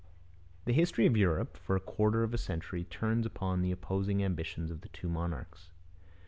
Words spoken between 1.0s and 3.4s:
of Europe for a quarter of a century turns